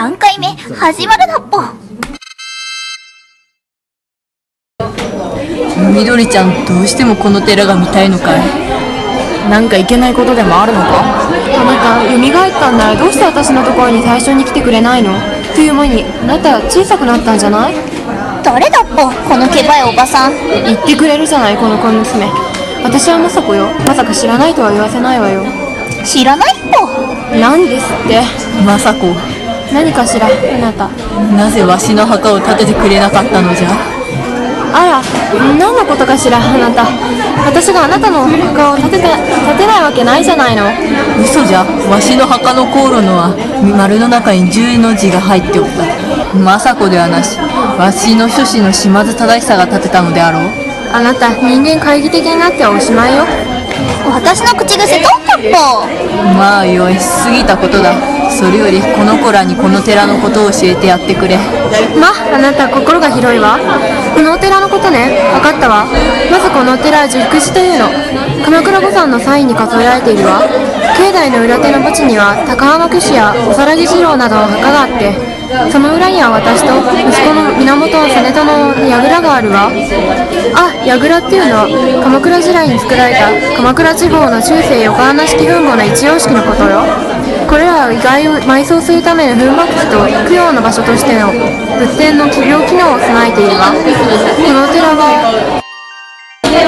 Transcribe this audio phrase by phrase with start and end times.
[0.00, 0.46] 3回目
[0.76, 1.60] 始まるだっぽ。
[5.92, 8.40] みどりちゃんどうしてもこの寺が見たいのかい？
[9.50, 11.04] なんかいけないことでもあるのか？
[11.04, 15.12] あなた蘇ったんならどうして私のところに最初に来てくれないの？
[15.54, 17.74] という間にあなた小さくなったんじゃない？
[18.42, 20.32] 誰だっぽこのけばいおばさん。
[20.64, 22.24] 言ってくれるじゃないこの小娘。
[22.82, 23.66] 私は雅子よ。
[23.86, 25.44] まさか知らないとは言わせないわよ。
[26.06, 26.88] 知らないっぽ。
[27.36, 28.22] なんですって。
[28.64, 29.39] 政子
[29.72, 30.26] 何かしら？
[30.26, 30.88] あなた。
[31.36, 33.68] なぜわしの墓を建ててくれなかったのじゃ？
[34.72, 35.02] あら
[35.58, 36.38] 何のことかしら？
[36.38, 36.84] あなた。
[37.46, 40.64] 私があなたの墓を建てた建てないわけないじゃないの。
[41.22, 41.64] 嘘じゃ。
[41.90, 43.34] わしの墓の航路のは
[43.76, 45.84] 丸の中に十の字が入っておった。
[46.34, 47.38] 政子ではなし
[47.78, 50.42] わしの諸子の島津忠久が建てたのであろう。
[50.92, 53.24] あなた人間懐疑的になってはおしまいよ。
[54.12, 55.86] 私の口癖どったっぽ。
[56.36, 57.94] まあよい過ぎたことだ
[58.40, 61.36] それよりこの子らにこの寺のことを教えてやってくれ。
[62.00, 63.58] まあなた心が広いわ。
[64.16, 65.28] このお寺のことね。
[65.34, 65.84] 分かったわ。
[66.32, 68.44] まずこのお寺は十九寺というの。
[68.44, 70.40] 鎌倉御山のサインに数えられているわ。
[70.96, 75.12] 境内の裏手の墓地には高浜虚子やおさらぎ次郎などの墓があって
[75.72, 79.68] その裏には私と息子の源実朝の櫓があるわ。
[79.68, 86.84] あ櫓っていうのは鎌倉時代に作られた鎌倉地方の中世横穴式墳墓の一様式のことよ。
[88.00, 95.60] これらは遺骸を埋葬するための粉末地と供養の場所としての仏典の起病機能を備えているわこのお寺は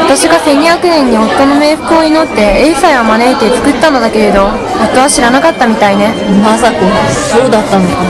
[0.05, 4.45] 私が1200年に夫の冥福を祈って英才を招いて作ったのだけれど
[4.93, 6.13] 夫は知らなかったみたいね。
[6.45, 8.05] 政子そうだったのか。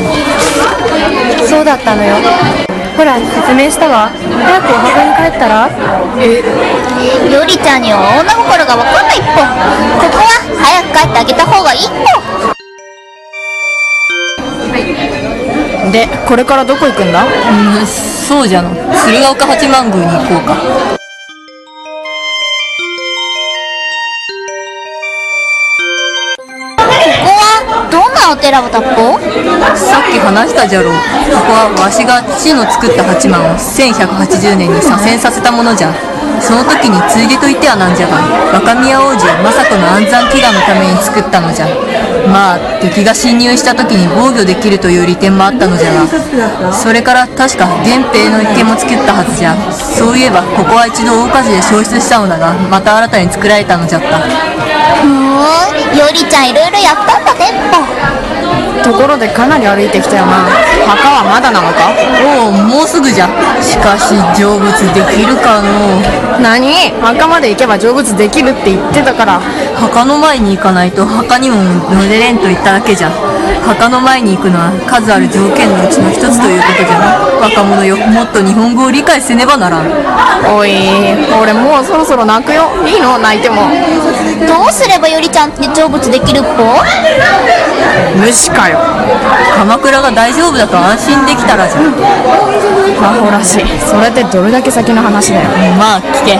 [1.46, 2.16] そうだったのよ。
[2.96, 4.10] ほら説明したわ。
[4.10, 4.26] 早
[4.60, 5.70] くお墓に帰ったら？
[7.30, 9.46] よりちゃんには女心がわかんないっぽ。
[10.02, 11.88] ここは早く帰ってあげた方がいいっ
[12.46, 12.51] ぽ
[15.92, 17.24] でこれからどこ行くんだ？
[17.24, 18.70] うんそうじゃの。
[18.70, 21.01] 鶴岡八幡宮に行こうか。
[28.32, 29.20] なお寺をだっぽ
[29.76, 30.88] さっき話したじゃろ。
[30.88, 35.92] うここはわしが父の作った八幡を1180年に左遷させたものじゃ。
[36.40, 38.18] その時についでと言ってはなんじゃが
[38.50, 41.68] 若宮王子は政子の安産祈願のために作ったのじゃ。
[42.32, 49.54] まあ敵が侵入した時に防御できるという利点もあったのじゃがそれから確か源平の池も作ったはずじゃ。
[49.70, 54.18] そういえばここは一度大火事で焼失したのだがまた新たに作られたのじゃった。
[55.02, 57.91] ふーんよりちゃんいろいろやったんだねっぽ
[58.82, 60.32] ところでかなり歩いてきたよな。
[60.86, 61.94] 墓はまだなのか？
[62.42, 63.28] おおもうすぐじゃ
[63.62, 65.98] しかし成仏できるかの。
[66.38, 66.90] う何？
[67.00, 69.40] 墓まで行けば成仏できるって言ってたから。
[69.76, 71.56] 墓の前に行かないと墓にも
[71.90, 73.10] 乗れれんと言っただけじゃ
[73.64, 77.18] 墓の前に行くのは数ある条件のうちの一つということじゃな。
[77.40, 79.86] 若者よもっと日本語を理解せねばならん。
[80.54, 80.72] おい
[81.30, 82.70] 俺もうそろそろ泣くよ。
[82.86, 83.18] いいの？
[83.18, 83.70] 泣いても。
[84.46, 86.82] どうすればよりちゃんって成仏できるっぽ？
[88.20, 88.78] 虫かよ。
[89.56, 91.80] 鎌倉が大丈夫だと安心できたらじゃ。
[93.02, 95.48] アホらしいそれってどれだけ先の話だよ。
[95.78, 96.38] まあ聞け。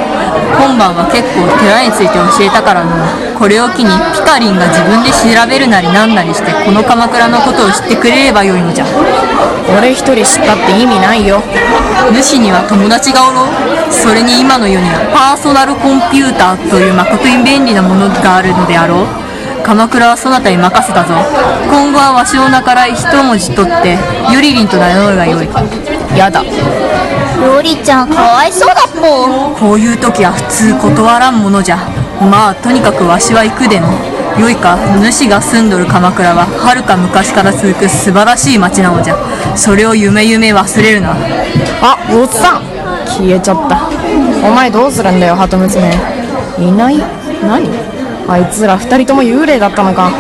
[0.53, 2.93] 今晩は結構寺について教えたからの
[3.38, 8.87] これを機にピカリンが自分で調べるなりなんなりしてこの鎌倉のことを知ってくれればよいのじゃ。
[9.76, 11.43] 俺一人知ったって意味ないよ。
[12.12, 13.93] 主には友達がおろう。
[13.93, 19.06] それに今の世にはパーソナルコンピューターという誠に便利なものがあるのであろう。
[19.64, 21.14] 鎌倉はそなたに任せたぞ。
[21.70, 23.99] 今後はわしの名から一文字取って
[24.31, 25.49] ゆりりんと名乗るがよい。
[26.16, 26.43] やだ。
[26.43, 29.54] よりちゃんかわいそうだっぽ。
[29.54, 31.78] こういう時は普通断らんものじゃ
[32.31, 33.88] まあとにかくわしは行くでの
[34.38, 39.16] よいか主が住んどる鎌倉ははるか昔から続く素晴らしい町なのじゃ。
[39.56, 41.15] それを夢夢忘れるな。
[41.82, 42.62] あおっさん。
[43.05, 43.88] 消えちゃった。
[44.47, 45.93] お前どうするんだよ鳩娘。
[46.59, 46.99] いない？
[47.43, 47.69] 何？
[48.27, 50.11] あいつら二人とも幽霊だったのか。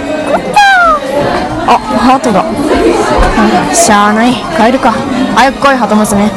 [1.66, 2.44] あハートだ。
[3.74, 4.34] しゃあない。
[4.58, 4.92] 帰るか。
[5.34, 6.30] 早く来い鳩娘。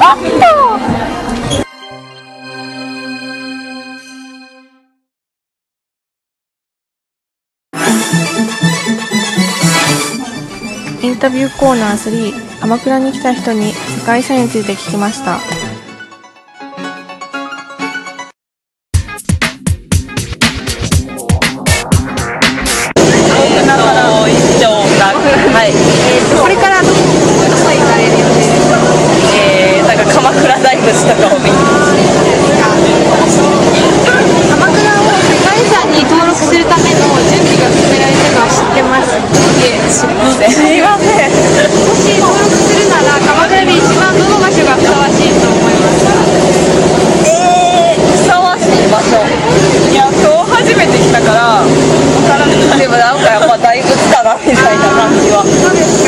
[0.00, 0.16] あ
[0.60, 0.63] っ。
[11.02, 15.73] インタビューコーナー3鎌倉に来た人に世界遺産について聞きました。
[55.36, 56.03] は。